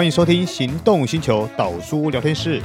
[0.00, 2.62] 欢迎收听《行动星球导书聊天室》。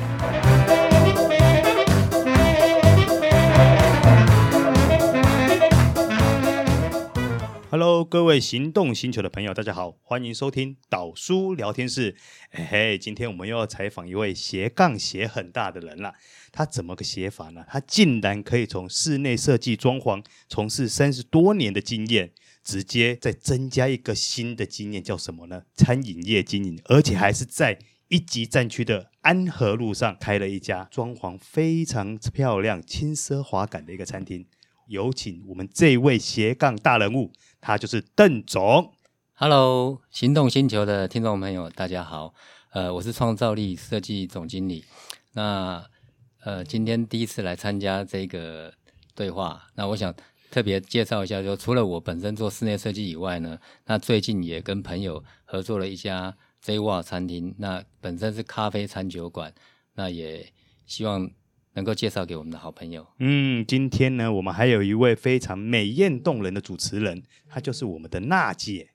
[7.70, 12.16] Hello，各位行动星球的朋友，大家好，欢迎收听导书聊天室。
[12.52, 16.14] 嘿嘿，今天我们又要采访一位斜杠斜很大的人了。
[16.54, 17.66] 他怎么个写法呢？
[17.68, 22.32] 他竟然可以从室内设计装潢从事三十多年的经验，
[22.66, 25.62] 直接再增加一个新的经验，叫什么呢？
[25.76, 34.46] 餐饮业经营，而且还是在一级战区的安和路上开了一家装潢非常漂亮、轻奢华感的一个餐厅。
[34.88, 37.32] 有请我们这位斜杠大人物。
[37.62, 38.94] 他就是邓总。
[39.34, 42.34] Hello，行动星球的听众朋友，大家好。
[42.72, 44.86] 呃，我是创造力设计总经理。
[45.34, 45.84] 那
[46.44, 48.74] 呃，今天第一次来参加这个
[49.16, 49.68] 对话。
[49.74, 50.14] 那我想
[50.56, 57.54] 特别介绍一下就，除了我本身做室内设计以外呢，那最近也跟朋友合作了一家 J w a 餐厅。
[57.58, 59.54] 那本身是咖啡餐酒馆。
[59.96, 60.48] 那也
[60.86, 61.30] 希望。
[61.76, 63.06] 能够介绍给我们的好朋友。
[63.20, 68.92] 嗯，今天呢，我们还有一位非常美艳动人的主持人，她就是我们的娜姐。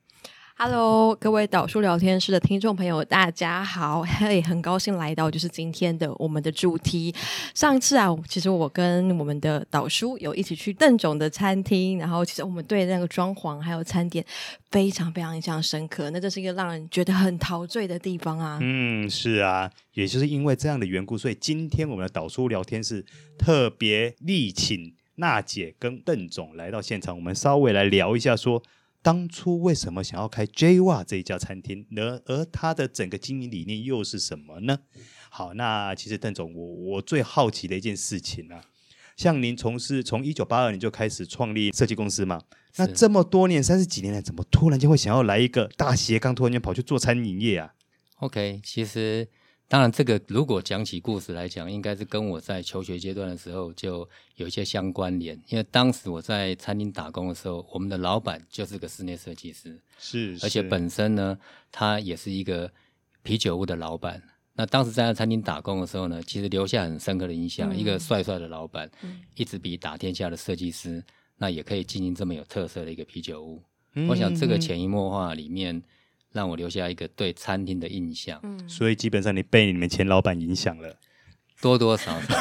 [0.63, 4.03] Hello，各位导书聊天室的听众朋友，大家好！
[4.03, 7.15] 嘿，很高兴来到就是今天的我们的主题。
[7.55, 14.23] 上次啊，其实我跟我们的导书有一起去邓总的餐厅，然后其实我们对那个装潢还有餐点
[14.71, 18.59] 非常非常印象深刻，那这是一个让人觉得很陶醉的地方啊。
[18.61, 23.03] 嗯，是啊，也就是因为这样的缘故，所以今天我们的导书聊天室
[23.39, 28.63] 特别力请娜姐跟邓总来到现场，我们稍微来聊一下说。
[29.03, 32.21] 当初为什么想要开 JWOW 这一家餐厅呢？
[32.27, 34.79] 而他的整个经营理念又是什么呢？
[35.31, 38.63] 好，那其实邓总，我我最好奇的一件事情啊，
[39.17, 42.43] 像您从事从一九八二年就开始创立设计公司嘛，
[42.77, 47.75] 那这么多年三十几年来，怎么突然间会想要来一个大斜杠，突然间跑去做餐饮业啊
[48.19, 49.29] ？OK，其实。
[49.71, 53.99] 当然，这个如果讲起故事来讲，应该是跟我在求学阶段的时候就
[54.35, 55.41] 有一些相关联。
[55.47, 61.39] 因为当时我在餐厅打工的时候，我们的老板就是个室内设计师，是，是，而且本身呢，
[61.71, 62.69] 他也是一个
[63.23, 64.21] 啤酒屋的老板。
[64.55, 67.73] 那当时在他餐厅打工的时候呢，其实留下很深刻的印象。
[67.73, 71.01] 嗯、一个帅帅的老板，嗯、一直比打天下的设计师，
[71.37, 73.63] 那也可以经营这么有特色的一个啤酒屋。
[73.95, 75.81] 嗯、我想这个潜移默化里面。
[76.33, 80.97] 让我留下一个对餐厅的印象，嗯，所以基本上你被你们前老板影响了，
[81.61, 82.35] 多多少少，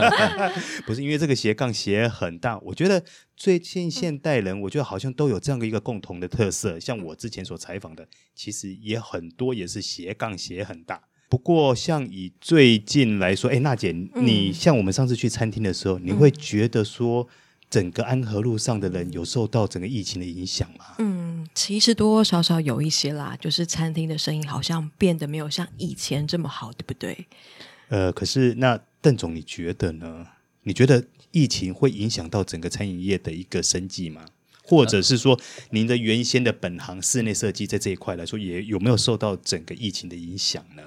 [0.86, 2.58] 不是因为这个斜杠斜很大。
[2.60, 3.02] 我觉得
[3.36, 6.78] 最近现代人，我觉得好像都有这样的一个共同的特色。
[6.78, 11.02] 像我之前所采访的，其实也很多也是斜杠斜很大。
[11.28, 17.26] 不过像以最近来说，哎，娜姐，你像我们上次去餐厅的时候，你会觉得说，
[17.70, 20.84] 整个安和路上的人有受到整个疫情的影响吗？
[20.98, 21.21] 嗯，
[21.54, 27.26] 其实多多少少有一些啦，就是餐厅的生意好像变得没有像以前这么好，对不对？
[27.88, 30.26] 呃，可是那邓总，你觉得呢？
[30.62, 34.24] 你觉得疫情会影响到整个餐饮业的一个生计吗？
[34.64, 35.38] 或者是说，
[35.70, 40.82] 您的原先的本行室内设计在这一块来说，也有没有受到整个疫情的影响呢？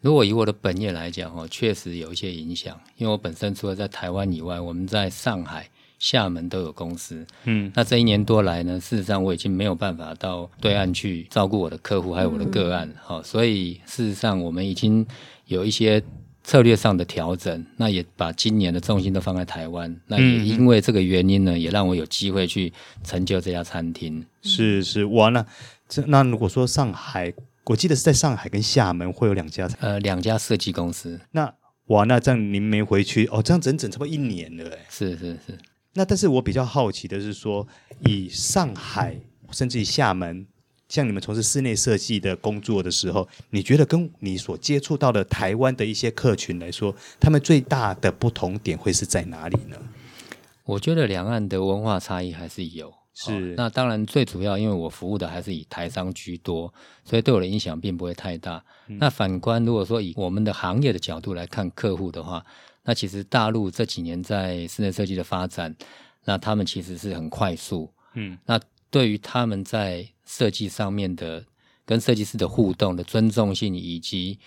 [0.00, 5.70] 如果以我的本业来讲，哦，确实有一些影响，因为我本身除了在台湾以外，我们在上海。
[6.04, 15.06] 厦门都有公司，嗯，那这一年多来呢，事实上我已经没有办法到对岸去照顾我的客户还有我的个案，好、嗯哦，所以事实上我们已经
[15.46, 16.02] 有一些
[16.42, 22.70] 策略上的调整，那也把今年的重心都放在台湾，那也因为这个原因呢，也让我有机会去
[23.02, 24.22] 成就这家餐厅。
[24.42, 25.46] 是是，哇，那
[25.88, 27.32] 这那如果说上海，
[27.64, 31.18] 我记得是在上海跟厦门会有两家，呃，两家设计公司。
[31.30, 31.50] 那
[31.86, 35.58] 哇，那这样您没回去哦，这样整整差不多一年了，哎，是是是。
[35.94, 37.66] 那但是我比较好奇的是说，
[38.04, 39.16] 以上海
[39.52, 40.46] 甚至于厦门，
[40.88, 49.76] 像你们从事室内设计的工作的时候，你觉得跟你所接触到的台湾的一些客群来说，他们最大的不同点会是在哪里呢？
[50.64, 53.54] 我觉得两岸的文化差异还是有，是、哦。
[53.56, 56.72] 那当然最主要，因为我服务的还是以台商居多，
[57.04, 58.62] 所以对我的影响并不会太大。
[58.88, 62.44] 嗯、那反观如果说以我们的行业的角度来看客户的话，
[62.82, 65.74] 那其实大陆这几年在室内设计的发展，
[66.24, 68.60] 那他们其实是很快速，嗯，那
[68.90, 71.44] 对于他们在设计上面的
[71.86, 74.38] 跟设计师的互动的尊重性，以及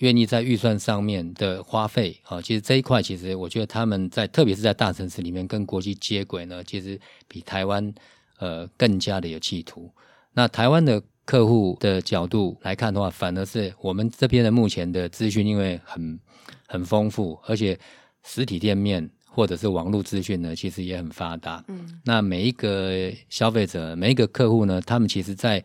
[0.00, 7.94] 愿意在预算上面的花费，啊，其实这一块其实我觉得他们在特别是在大城市里面跟国际接轨呢，其实比台湾
[8.38, 9.90] 呃更加的有企图。
[10.34, 16.18] 那台湾的客户的角度来看的话，反而是我们这边的目前的资讯，因为很。
[16.66, 17.76] 很丰富，而且
[18.22, 21.64] 实体店面或者是网络资讯呢，其实也很发达。
[21.66, 25.62] 嗯，那每一个消费者、每一个客户呢，他们其实在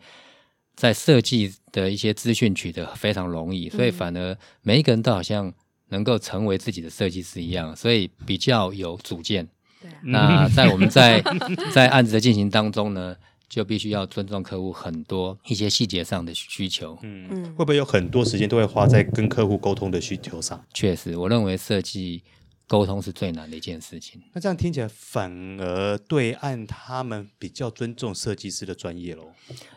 [0.76, 5.52] 在设计的一些资讯取得非常容易，所以反而每一个人都好像
[5.88, 9.48] 能够成为自己的设计师一样，所以比较有主见。
[9.80, 11.22] 对啊，那在我们在
[11.72, 13.16] 在案子的进行当中呢，
[13.48, 16.98] 就必须要尊重客户很多一些细节上的需求。
[17.02, 20.62] 嗯嗯，会不会有很多时间都会花在跟客户沟通的需求上？
[20.74, 22.22] 确实，我认为设计
[22.66, 24.20] 沟通是最难的一件事情。
[24.32, 25.30] 那这样听起来，反
[25.60, 29.32] 而对岸他们比较尊重设计师的专业喽？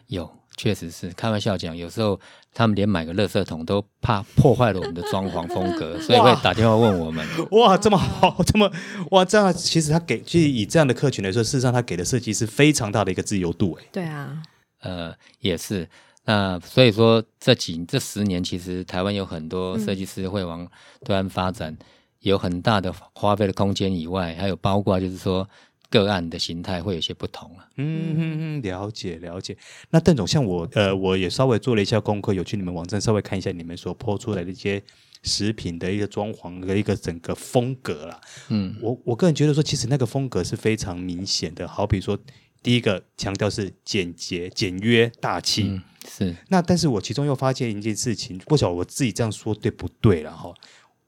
[0.07, 0.29] 有。
[0.59, 2.19] 确实是开玩笑讲，有时候
[2.53, 7.25] 他们连买个垃圾桶都怕破坏了我们的装潢风格，所以会打电话问我们。
[7.51, 8.69] 哇，这么好，这么
[9.11, 13.85] 哇，这样其实他给，其实以这样的客群来说，事实上他给的设计是非常大的一个自由度，哎。
[13.93, 14.43] 对啊，
[14.81, 15.87] 呃，也是。
[16.25, 20.67] 那所以说这几这十年，其实台湾有很多设计师会往
[21.05, 21.77] 对岸发展，嗯、
[22.19, 25.47] 有很大的花费的空间以外，还有包括就是说。
[25.89, 27.67] 个案的形态会有些不同了。
[27.77, 29.57] 嗯嗯嗯，了解了解。
[29.89, 34.81] 那邓总，像我呃，我也稍微做了一下功课，有去你们网站稍微看一下你们所 po 出来的一些
[35.23, 38.21] 食品的一个装潢的一个整个风格啦。
[38.49, 41.67] 嗯，我我个人觉得说，其实那个风格是非常明显的。
[41.67, 42.17] 好比说，
[42.61, 45.63] 第一个强调是简洁、简约、大气。
[45.63, 46.35] 嗯，是。
[46.49, 50.53] 那但是我其中又发现一件事情，不晓得我自己这样说对不对了哈？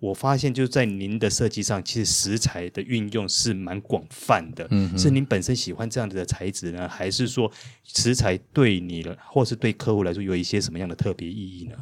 [0.01, 4.67] 我发现就是在您的设计上，其实食材的运用是蛮广泛的。
[4.71, 7.49] 嗯，是您本身喜欢这样子的材质呢，还是说
[7.83, 11.75] 食材对你了，或是对客户来说有一些什么样的特别意义呢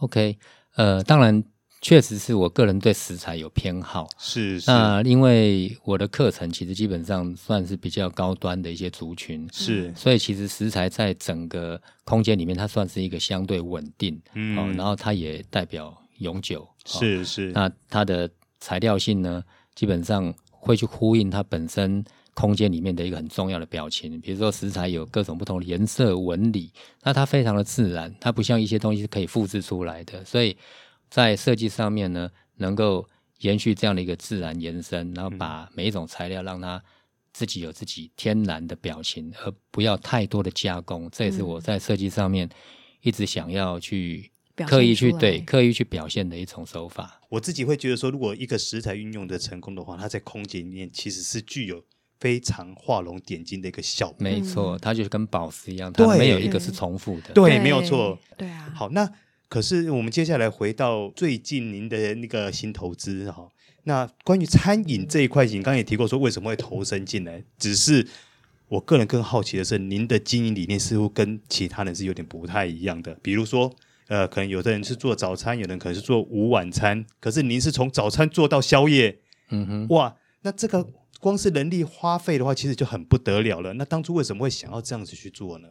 [0.00, 0.36] ？OK，
[0.74, 1.42] 呃，当然，
[1.80, 4.06] 确实是我个人对食材有偏好。
[4.18, 14.20] 是，是，那因为我的课程其实基本上算是比较高端的一些族群，是，所以其实食材在整个空间里面，它算是一个相对稳定。
[14.34, 15.96] 嗯、哦，然后它也代表。
[16.20, 18.30] 永久是是，哦，那它的
[18.60, 19.42] 材料性呢，
[19.74, 24.20] 基本上会去呼应它本身空间里面的一个很重要的表情。
[24.20, 26.70] 比如说食材有各种不同的颜色纹理，
[27.02, 30.22] 那它非常的自然，它不像一些东西是可以复制出来的。
[30.24, 30.56] 所以
[31.08, 33.08] 在设计上面呢，能够
[33.38, 36.82] 延续这样的一个自然延伸，然后把每一种材料让它
[37.32, 41.08] 自己有自己天然的表情，而不要太多的加工。
[41.10, 42.46] 这也是我在设计上面
[43.00, 44.30] 一直想要去。
[44.66, 51.84] 刻意去对刻意去表现的一种手法，我自己会觉得说，如果一个食材运用的成功的话，它在空间里面其实是具有
[52.18, 54.16] 非常画龙点睛的一个效果。
[54.18, 57.32] 没错，它就是跟宝石一样，它没有一个是重复的。
[57.32, 58.18] 对，对，没有错。
[58.36, 58.72] 对啊。
[58.74, 59.10] 好，那
[59.48, 63.48] 可是我们接下来回到最近您的那个新投资哈，
[63.84, 68.06] 那关于餐饮这一块，您刚刚也提过说为什么会投身进来，只是
[68.68, 73.74] 我个人更好奇的是，您的经营理念似乎跟其他人是有点不太一样的，比如说。
[74.10, 79.20] 呃，可能有的人是做早餐，有的人可能是做午晚餐，可是您是从早餐做到宵夜，
[79.50, 80.84] 嗯哼，哇，那这个
[81.20, 83.72] 光是人力花费的话，其实就很不得了了。
[83.74, 85.68] 那当初为什么会想要这样子去做呢？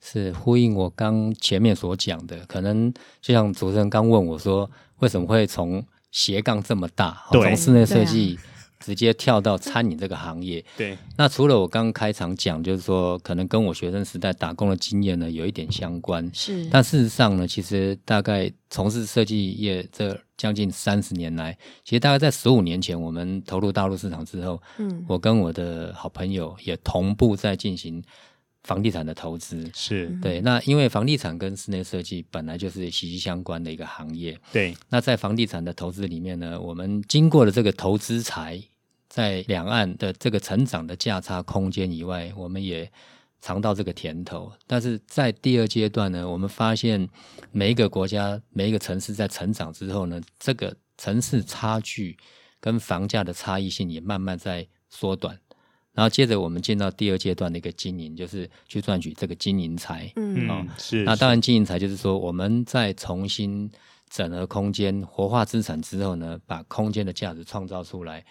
[0.00, 8.36] 是呼应我刚前面所讲的，可能就像主持人刚问我说，为什么会从斜杠这么大，从对室内设计。
[8.80, 10.96] 直接跳到餐饮这个行业，对。
[11.16, 16.64] 那除了我刚开场讲，就是说可能跟我学生时代打工的经验呢有一点相关，是。
[16.70, 28.02] 但事实上呢，其实大概从事设计业这将近三十年来，其实大概在十五年前，我们投入大陆市场之后，嗯，我跟我的好朋友也同步在进行。
[28.64, 34.38] 房地产的投资是对，那因为房地产跟室内设计本来就是息息相关的一个行业。
[34.52, 38.62] 对，那在房地产的投资里面呢，我们经过了这个投资财，
[39.08, 42.90] 在两岸的这个成长的价差空间以外，我们也
[43.40, 44.52] 尝到这个甜头。
[44.66, 47.08] 但是在第二阶段呢，我们发现
[47.52, 52.18] 每一个国家、每一个城市在成长之后呢，这个城市差距
[52.60, 55.38] 跟房价的差异性也慢慢在缩短。
[55.98, 60.12] 然后接着我们进到第二阶段的一个经营，就是去赚取这个经营财。
[60.14, 61.02] 嗯，哦、是。
[61.02, 63.68] 那当然，经营财就是说，我们在重新
[64.08, 68.24] 整合空间、活化资产之后呢，把空间的价值创造出来。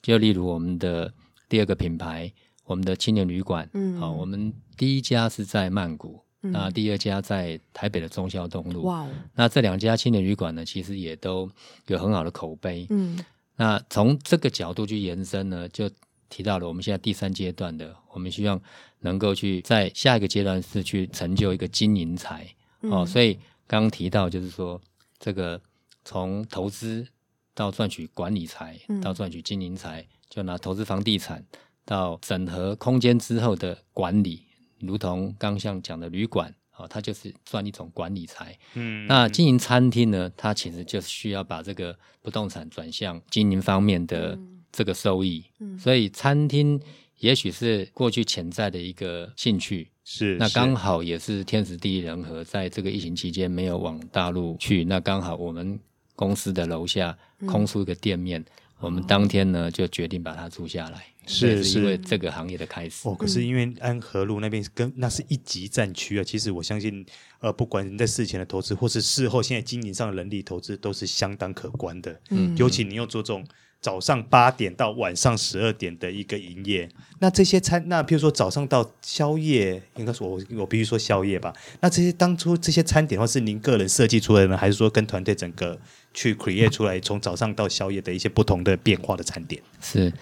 [0.00, 1.12] 就例如我们的
[1.48, 2.32] 第二个品牌，
[2.64, 3.68] 我们的青年旅馆。
[3.72, 8.84] 嗯，好、哦，我们第一家是在曼谷，嗯、那第二家在台北的中孝东路。
[8.84, 11.50] 哇、哦，那这两家青年旅馆呢，其实也都
[11.88, 12.86] 有很好的口碑。
[12.90, 13.18] 嗯，
[13.56, 15.90] 那从这个角度去延伸呢，就。
[16.30, 18.58] 提到了我们现在第三阶段的，我们希望
[19.00, 23.34] 能够去在下一个阶段是去成就一个经营财、嗯、哦，所以
[23.66, 24.80] 刚刚提到就是说
[25.18, 25.60] 这个
[26.04, 27.06] 从投资
[27.52, 31.44] 到赚取管理财，嗯、到赚取经营财，就拿投资房地产
[31.84, 34.46] 到整合空间之后的管理，
[34.78, 38.56] 如同刚像讲的旅馆哦，它就是赚一种管理财。
[38.74, 44.38] 嗯，那经营餐厅呢，它其实就需要把这个不动产转向经营方面的。
[44.70, 45.44] 嗯这个收益，
[45.78, 46.80] 所以餐厅
[47.18, 55.78] 也许是过去潜在的一个兴趣，是那刚好也是天时地利人和，在这个疫情期间没有往大陆去，那刚好我们
[56.14, 58.46] 公司的楼下空出一个店面，嗯、
[58.78, 61.04] 我们当天呢就决定把它租下来。
[61.26, 63.08] 是，是因为这个行业的开始。
[63.08, 63.14] 哦。
[63.14, 67.04] 可是因为安和路那边跟那是一级战区啊，其实我相信，
[67.40, 72.20] 呃，不管你在事前的投资，或是事后现在经营上的人力投资，都是相当可观的。
[72.30, 73.46] 嗯，尤其你又做这种
[73.80, 81.52] 早上八点到晚上十二点的一个营业，那这些餐，那譬如说早上到宵夜，应该是我我必须说宵夜吧。
[81.80, 85.78] 那这些当初这些餐点的话，是您个人设计出来的呢，还是说跟团队整个？
[86.12, 89.62] 去 create 出来，从早上到宵夜的一些不同的变化的餐点。
[89.80, 90.12] 是，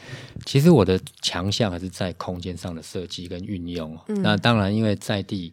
[0.44, 3.98] 其实我的强项还是在空间上的设计跟运用。
[4.08, 5.50] 嗯、那当然，因为在地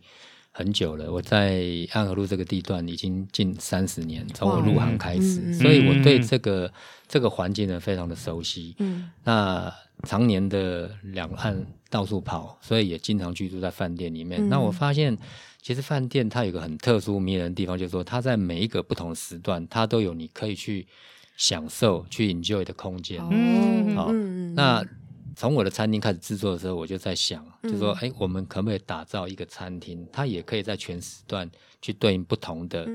[0.57, 6.71] 很久了，我在安和路这个地段已经近三十年，从我入行开始，嗯、所以我对这个、嗯、
[7.09, 8.73] 这个环境呢非常的熟悉。
[8.79, 9.69] 嗯，那
[10.03, 14.41] 常年的两岸到处跑，所以也经常居住在饭店里面。
[14.41, 15.17] 嗯、那我发现。
[15.65, 20.85] 其实饭店它有个很特殊迷人的地方，就是说它在每一个不同的时段，它都有你可以去
[21.37, 23.19] 享受、去 enjoy 的空间。
[23.31, 24.11] 嗯，好，
[24.53, 24.85] 那
[25.35, 31.49] 从我的餐厅开始制作的时候，我就在想，就是说，哎，我们可不可以打造一个餐厅，它也可以在全时段
[31.81, 32.87] 去对应不同的。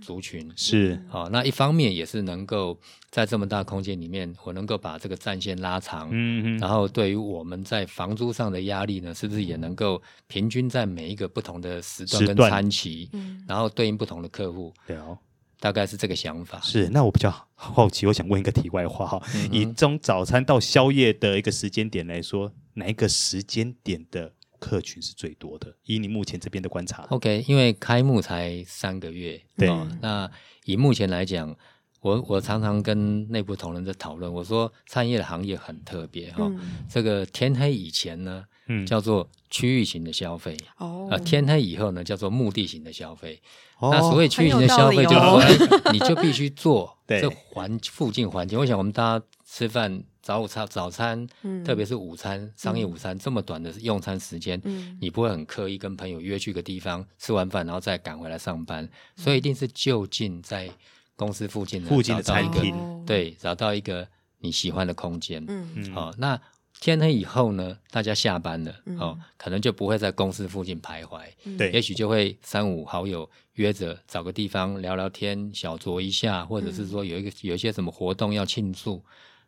[0.00, 0.48] 族群。
[0.54, 0.96] 是。
[1.08, 2.78] 好，那一方面也是能够
[3.10, 15.18] 在这么大空间里面，我能够把这个战线拉长，嗯哼，然后对于我们在房租上的压力呢，是不是也能够平均在每一个不同的时段跟餐期，嗯，然后对应不同的客户，对哦，
[15.60, 16.60] 大概是这个想法。
[16.60, 24.32] 是，那我比较好奇，我想问一个题外话哈，嗯、以从早餐到宵夜的一个时间点来说，哪一个时间点的？
[24.60, 27.04] 客群是最多的，以你目前这边的观察。
[27.10, 30.28] OK，因为开幕才三个月，对、哦，那
[30.64, 31.56] 以目前来讲，
[32.00, 43.40] 我我常常跟内部同仁在讨论，我说餐饮业的行业很特别哈，哦嗯、这个天黑以前呢，嗯，叫做区域型的消费，哦，呃，天黑以后呢，叫做目的型的消费。
[43.80, 45.42] 哦、那所谓区域型的消费，就是说，哦、
[45.92, 48.58] 你就必须做 这环附近环境。
[48.58, 50.04] 我想我们大家吃饭。
[50.20, 60.68] 早午餐、早餐，嗯、特别是午餐、商业午餐、嗯、这么短的用餐时间，嗯、你不会很刻意跟朋友约去个地方吃完饭，然后再赶回来上班，嗯、所以一定是就近在
[61.16, 62.74] 公司附近的附近的餐厅，
[63.06, 64.06] 对，找到一个
[64.40, 65.42] 你喜欢的空间。
[65.48, 65.66] 嗯。
[65.76, 66.38] 嗯，好、哦，那
[66.80, 71.22] 天黑以后呢，大家下班了，嗯、哦，可能就不会在公司附近徘徊，
[71.56, 79.04] 对、嗯，也许就会三五好友约着找个地方聊聊天，小酌一下，或者是说有一个有一些什么活动要庆祝，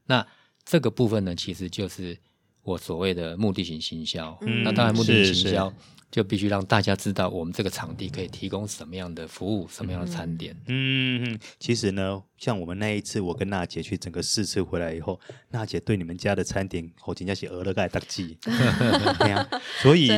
[0.06, 0.26] 那。
[0.62, 2.16] 这个部分呢，其实就是
[2.62, 4.38] 我所谓的目的型行销。
[4.42, 5.72] 嗯、那当然，目的型行销。
[6.10, 10.56] 就必须让大家知道我们这个场地可以提供什么样的服务，什么样的餐点。
[10.66, 15.20] 嗯，其实呢，像我们那一次，我跟娜姐去整个试吃回来以后，
[15.50, 18.36] 娜姐对你们家的餐点，我今天是鹅了盖大记。
[18.42, 19.46] 对呀，
[19.80, 20.10] 所以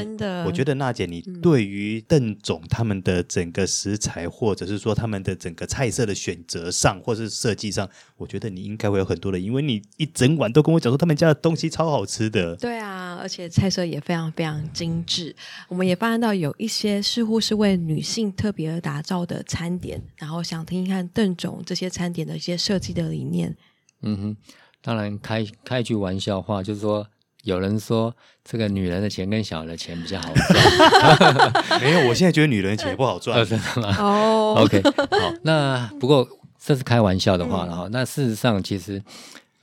[0.47, 7.87] 我觉得娜姐，你对于邓总他们的整个食材，或者是说他们的整个菜色的选择上，或是设计上，
[8.17, 12.57] 我觉得你应该会有很多的，因为你一整晚都跟我讲说他们家的东西超好吃的。
[12.57, 15.37] 对啊，而且菜色也非常非常精致。
[15.69, 15.83] 我们。
[15.83, 23.57] 我们也发现到有一些似乎是为女性特别而打造的餐点，然后想听一看邓总这些餐点的一些设计的理念。
[24.03, 24.37] 嗯哼，
[24.83, 27.07] 当然开开一句玩笑话，就是说
[27.45, 28.15] 有人说
[28.45, 33.97] 这个女人的钱跟小人的钱比较好赚， 没有，我现在觉得女人的钱也不好赚， 真的吗？
[33.99, 36.29] 哦，OK，好，那不过
[36.59, 37.89] 这是开玩笑的话了哈。
[37.89, 39.03] 嗯、那事实上，其实。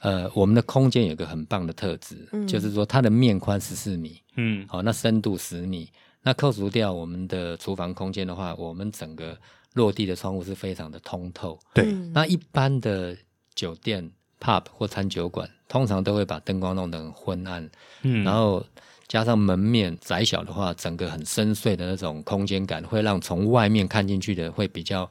[0.02, 5.90] 呃，我们的空间有个很棒的特质，嗯、就是说它的面宽十四米，嗯，好，那深度十米，
[6.24, 9.38] 那扣除掉我们的厨房空间的话，我们整个
[9.74, 11.60] 落地的窗户是非常的通透。
[11.74, 13.16] 对，那一般的
[13.56, 17.70] 酒店、pub 或餐酒馆，通常都会把灯光弄得很昏暗，
[18.04, 18.66] 嗯，然后
[19.08, 25.10] 加上门面窄小的话，整个很深邃的那种空间感，会让从外面看进去的会比较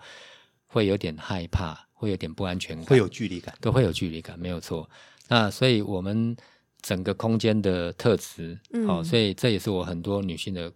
[0.67, 1.85] 会有点害怕。
[2.00, 4.88] 会有点不安全感，会有距离感，都会有距离感，没有错。
[5.27, 6.37] 那所以我们
[6.81, 10.73] 整个空间的特质，好、嗯哦，所以这也是我很多女性的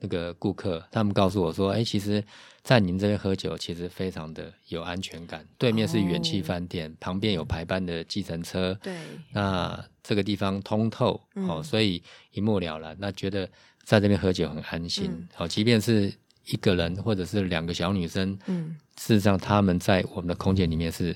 [0.00, 2.22] 那个顾客，他们告诉我说，哎，其实，
[2.62, 5.46] 在你们这边喝酒，其实非常的有安全感。
[5.56, 8.96] 对面是元气饭店，哦、旁边有排班的计程车，对，
[9.32, 12.02] 那这个地方通透，嗯哦，所以
[12.32, 12.96] 一目了然。
[12.98, 13.48] 那觉得
[13.84, 16.12] 在这边喝酒很安心，好、嗯哦，即便是。
[16.50, 21.14] 一个人或者是两个小女生，嗯，事实上他们在我们的空间里面是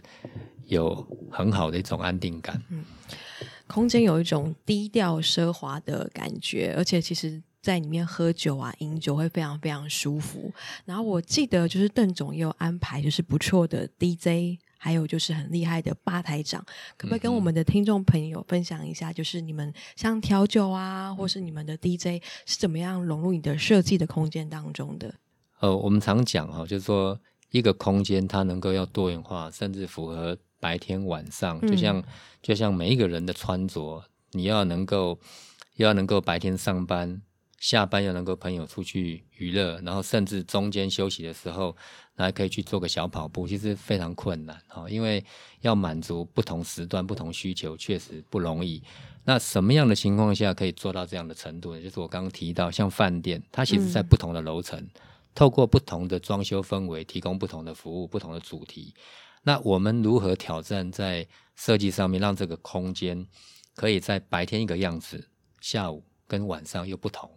[0.67, 0.95] 有
[1.31, 2.63] 很好的一种安定感。
[2.69, 2.85] 嗯，
[3.67, 10.53] 空间有一种低调奢华的感觉，而且其实在里面喝酒啊、饮酒会非常非常舒服。
[10.85, 14.61] 然后我记得就是邓总也有安排，就是不错的 DJ。
[14.85, 16.61] 还有就是很厉害的吧台长，
[16.97, 25.15] 可不可以跟我们的听众朋友分享一下，就是你们像调酒啊，或是你们的 DJ 是怎么样融入你的设计的空间当中的？
[25.61, 27.17] 呃，我们常讲哈，就是说
[27.53, 32.05] 一个空间它能够要多元化，甚至符合白天晚上，就像、嗯、
[32.43, 34.03] 就像每一个人的穿着，
[34.33, 35.17] 你要能够
[35.77, 37.23] 要能够白天上班。
[37.63, 41.77] 下班又能够朋友出去娱乐，然后甚至中间休息的时候，
[42.17, 45.25] 还可以去做个小跑步，其实非常困难哈，因为
[45.61, 48.83] 要满足不同时段、不同需求，确实不容易。
[49.23, 51.81] 那什么样的情况下可以做到这样的程度呢？
[51.81, 54.91] 就是我刚刚提到，像饭店，它其实在不同的楼层，嗯、
[55.33, 58.93] 透过不同的装修氛围，提供不同的服务、不同的主题。
[59.45, 63.25] 那我们如何挑战在设计上面，让这个空间
[63.77, 65.29] 可以在白天一个样子，
[65.61, 67.31] 下午跟晚上又不同？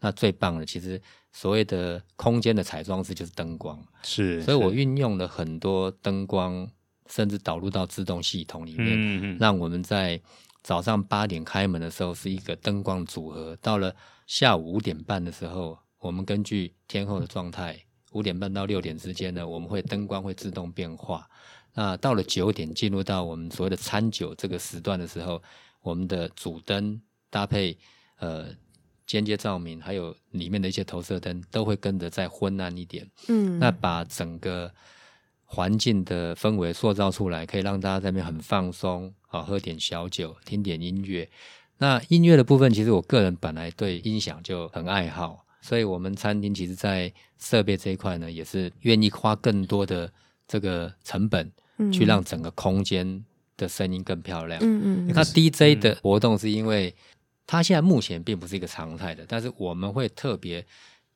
[0.00, 1.00] 那最棒的，其实
[1.32, 6.70] 所谓的空间的彩妆师就是灯光，是，所以我运用了很多灯光，
[7.08, 10.20] 甚至导入到自动系统里面，嗯嗯，让我们在
[10.62, 13.92] 早上八点开门的时候是一个灯光组合，到了
[14.28, 17.76] 下午五点半的时候，我们根据天后的状态，
[18.12, 21.28] 五点半到六点之间呢，我们会灯光会自动变化。
[21.74, 25.42] 那到了九点进入到我们所谓的餐酒这个时段的时候，
[25.82, 27.76] 我们的主灯搭配
[28.18, 28.46] 呃。
[29.08, 33.08] 间接照明，还有里面的一些投射灯，都会跟着再昏暗一点。
[33.28, 34.70] 嗯，那把整个
[35.46, 41.26] 环境的氛围塑造出来，可以让大家在那边很放松，啊，喝点小酒，听点音乐。
[41.78, 50.12] 那音乐的部分，其实我个人本来对音响就很爱好，所以我们餐厅其实在设备这一块呢，也是愿意花更多的
[50.46, 51.50] 这个成本，
[51.90, 53.24] 去让整个空间
[53.56, 54.60] 的声音更漂亮。
[54.62, 55.12] 嗯嗯。
[55.14, 56.94] 那 DJ 的活动是因为。
[57.48, 60.64] 它现在目前并不是一个常态的，但是我们会特别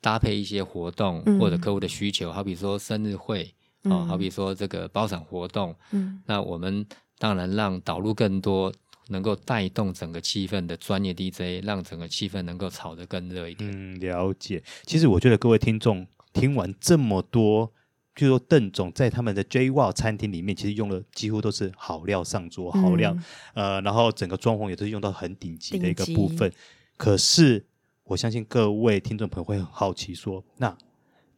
[0.00, 6.86] 搭配一些活动或者客户的需求，嗯、好比说生日会，嗯、哦，好比说这个包场活动，嗯，那我们
[7.18, 8.72] 当然让导入更多
[9.08, 13.70] 能够带动整个气氛的专业 DJ，让整个气氛能够炒得更热一点。
[13.70, 14.62] 嗯，了解。
[14.86, 17.70] 其实我觉得各位听众听完这么多。
[18.14, 23.16] 就说邓总在他们的 J Wow 餐厅里面，其实用的几乎都是好料上桌，好料，
[23.54, 26.52] 嗯、呃，然后整个装潢也都是用到很顶级的一个部分。
[26.98, 27.64] 可是
[28.04, 30.76] 我相信各位听众朋友会很好奇说，说那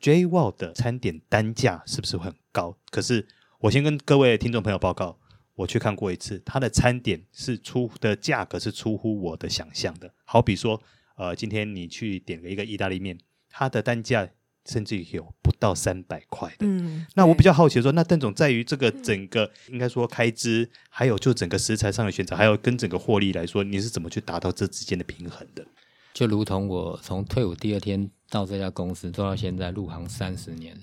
[0.01, 2.77] J Wow 的餐点单价是不是会很高？
[2.91, 3.29] 可是
[3.61, 5.17] 我先跟各位听众朋友报告，
[5.55, 10.13] 我去看过一次，它的餐点是出的价格是出乎我的想象的。
[10.25, 10.83] 好比说，
[11.17, 13.17] 呃，今天你去点了一个意大利面，
[13.49, 14.29] 它的单价。
[14.67, 16.67] 甚至有不到三百块的。
[16.67, 25.67] 嗯，那我比较好奇说，那邓总在于这个整个应该说开支，还有就整个食材上的选择，还有跟整个获利来说，你是怎么去达到这之间的平衡的？
[26.13, 30.77] 就如同我从退伍第二天到这家公司做到现在，入行三十年。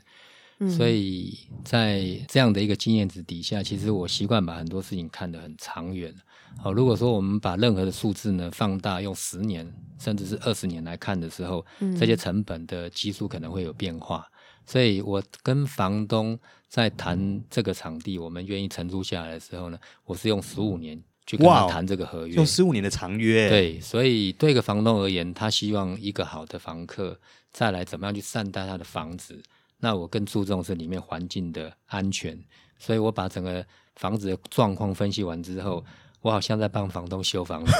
[0.69, 6.13] 所以在这样的一个经验值底下，其实我习惯把很多事情看得很长远。
[6.57, 11.65] 好，如果说我们把任何的数字呢放大，用十年甚至是二十年来看的时候，
[11.99, 14.27] 这些成本的基数可能会有变化。
[14.65, 16.37] 所以我跟房东
[16.67, 23.49] 在谈这个场地，我们愿意承租下来的时候呢，我是用十五年去跟他谈这个合约，用十五年的长约。
[23.49, 27.19] 对，所以对一个房东而言，他希望一个好的房客
[27.51, 29.41] 再来怎么样去善待他的房子。
[29.79, 32.39] 那我更注重是里面环境的安全，
[32.77, 35.83] 所以我把整个房子的状况分析完之后，
[36.21, 37.71] 我好像在帮房东修房子，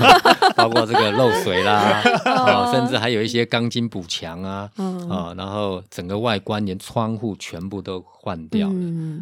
[0.56, 4.70] 包括这个漏水啦，啊， 甚至还有一些钢筋补墙啊，
[5.08, 8.74] 啊，然后整个外观连窗户全部都换掉了，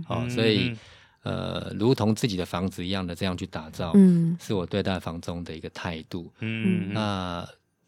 [0.09, 0.77] 啊，所以
[1.23, 3.93] 呃，如同自己的房子一样的这样去打造，
[4.41, 7.47] 是我对待房东的一个态度，嗯，那。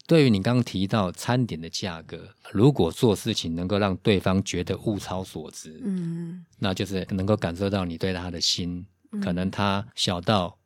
[0.09, 2.17] 对于你刚刚提到餐点的价格，
[2.53, 10.57] 如果做事情能够让对方觉得物超所值，嗯，那就是能够感受到你对他的心，嗯，可能他小到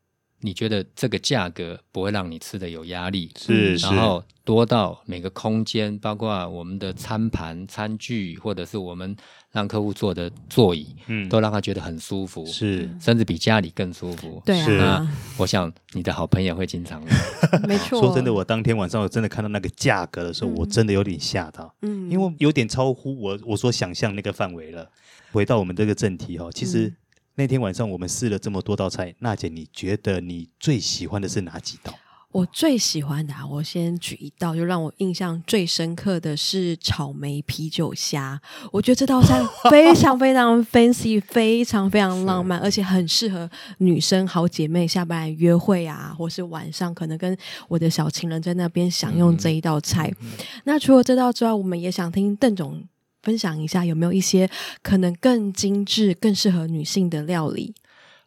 [0.41, 9.15] 你觉得这个价格不会让你吃的有压力，是，然后多到每个空间，包括我们的餐盘、餐具，或者是我们。
[9.53, 14.41] 让客户坐的座椅，嗯，都让他觉得很舒服，是，甚至比家里更舒服。
[14.45, 15.05] 对啊，
[15.37, 17.11] 我想你的好朋友会经常来。
[17.67, 24.89] 没错，说真的，我当天晚上我真的看到那个价格的时候，嗯、我真的有点吓到，嗯，因为有点超乎我我所想象那个范围了。
[25.33, 26.95] 回到我们这个正题哈，其实、嗯、
[27.41, 31.91] 那天晚上我们试了这么多道菜，娜姐，你觉得你最喜欢的是哪几道？
[32.31, 38.39] 我最喜欢的，啊，我先举一道，就让我印象最深刻的是草莓啤酒虾。
[38.71, 43.49] 我觉得这道菜非常非常 fancy，非常非常浪漫， 而且很适合
[43.79, 47.35] 女生好姐妹下班约会啊，或是晚上可能跟
[47.67, 50.13] 我的小情人在那边享用这一道菜。
[50.21, 50.29] 嗯、
[50.65, 52.83] 那除了这道之外，我们也想听邓总
[53.21, 54.49] 分享一下，有没有一些
[54.81, 57.73] 可能更精致、更适合女性的料理？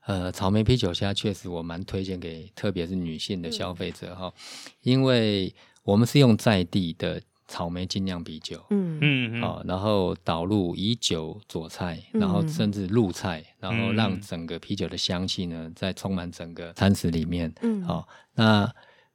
[0.07, 8.98] 呃，草莓啤酒虾确实我蛮推荐给，特别是女性的消费者哈，嗯、因为我们是用在地的草莓精酿啤酒，嗯。
[9.00, 18.70] 嗯，好、哦，然后导入以酒佐菜，然后甚至入菜，嗯、然后让整个啤酒的香气呢，再充满整个餐食里面，嗯，好、哦，那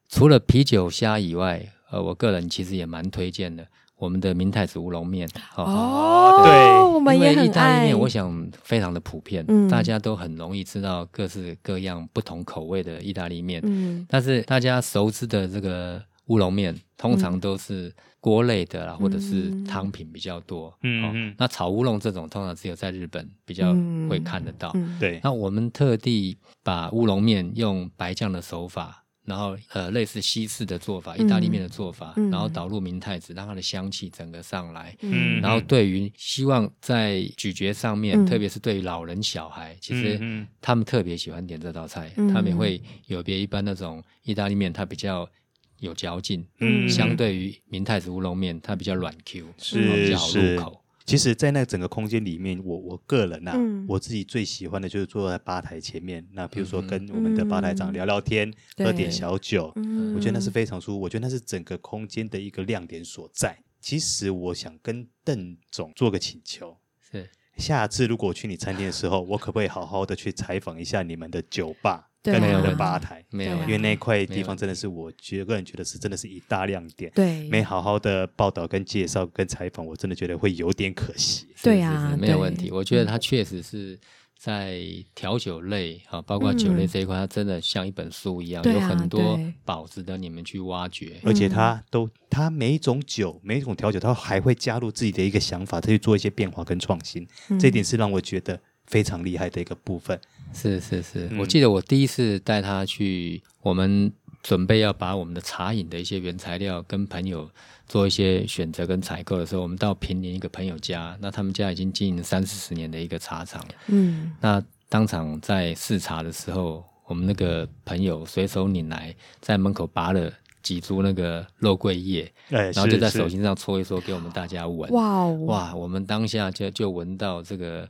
[0.07, 3.67] 除了啤酒虾以外，呃，我个人其实也蛮推荐的。
[3.99, 7.41] 我们的明太子乌龙面哦，对，我们也很爱。
[7.41, 13.61] 因为意大利面，我想非常的普遍，嗯，大家都很容易吃到各式各样不同口味的意大利面。
[13.65, 20.73] 嗯，但是大家熟知的这个乌龙面，通常都是锅类的啦，或者是汤品比较多。
[20.83, 23.75] 嗯嗯，那炒乌龙这种，通常只有在日本比较
[24.09, 24.73] 会看得到。
[24.97, 29.03] 对，那我们特地把乌龙面用白酱的手法。
[29.29, 34.93] 然后，呃，类似西式的做法，意大利面的做法，嗯、然后导入明太子，让它的香气整个上来。
[35.01, 40.19] 嗯，然后对于希望在咀嚼上面，嗯、特别是对于老人小孩，其实
[40.59, 45.29] 他们特别喜欢点这道菜，嗯、他们也会有别一般那种意大利面，它比较
[45.77, 46.43] 有嚼劲。
[46.59, 50.78] 嗯，相对于明太子乌龙面，它比较软 Q，是比较好入口。
[51.09, 56.23] 其实，在那整个空间里面，我我个人呐、啊，嗯、我自己最喜欢的就是坐在吧台前面。
[56.33, 60.99] 那比如说跟我们的吧台长聊聊天，嗯、喝点小酒，嗯、我觉得那是非常舒服。
[60.99, 63.57] 我觉得那是整个空间的一个亮点所在。
[63.81, 66.77] 其实我想跟邓总做个请求，
[67.11, 72.08] 是下次如果我去你餐厅的时候，我可不可以好好的去采访一下你们的酒吧？
[72.21, 77.11] 跟你们的吧台，没有，因为那块地方真的是我觉个人觉得是真的是一大亮点。
[77.15, 81.47] 对，没好好的报道跟介绍跟采访，我真的觉得会有点可惜。
[81.63, 82.71] 对啊，没有问题。
[82.71, 83.97] 我觉得它确实是
[84.37, 84.81] 在
[85.15, 91.19] 调酒类啊，包括酒类这一块，它真的像一本书一样，有很多宝值得你们去挖掘。
[91.23, 97.25] 而且它都，它每一种酒，每一种调酒，它还会加入自己的一个想法，再去做一些变化跟创新。
[97.59, 100.19] 这一点是让我觉得非常厉害的一个部分。
[100.51, 107.47] 是是是，嗯、我记得我第一次带他去，我们准备要把我们的茶饮的一些原材料跟朋友
[107.87, 127.87] 做一些选择跟采购的时候，我们到平林一个朋友家，那他们家已经经营三四十年的一个茶厂，嗯，那当场在试茶的时候，我们那个朋友随手拈来，在门口拔了几株那个肉桂叶，哎、然后就在手心上搓一搓，给我们大家闻，哇哦，哇，我们当下就就闻到这个。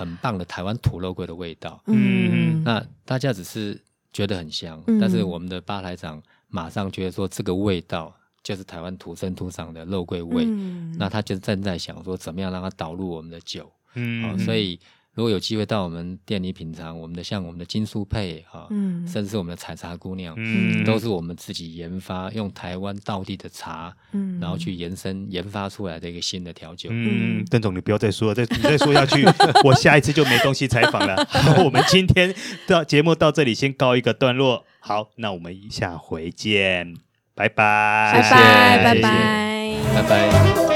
[0.00, 3.78] 很棒的台湾土肉桂的味道，嗯，那大家只是
[4.12, 8.10] 觉得很香，嗯、但是我们的吧台长马上觉得说这个味道
[8.42, 14.80] 就是台湾土生土长的肉桂味，嗯、那他就正在想说怎么样让它导入我们的酒，嗯、哦，所以。
[15.14, 26.90] 如果有机会到我们店里品尝我们的，像我们的金素配哈，嗯，甚至是我们的采茶姑娘，嗯，都是我们自己研发，用台湾道地的茶，嗯，然后去延伸研发出来的一个新的调酒。
[26.92, 29.24] 嗯，邓总，你不要再说了，再你再说下去，
[29.66, 31.26] 我下一次就没东西采访了。
[31.28, 32.32] 好，我们今天
[32.68, 34.64] 到节目到这里先告一个段落。
[34.78, 36.94] 好，那我们下回见，
[37.34, 40.69] 拜拜，拜拜，拜拜，拜拜。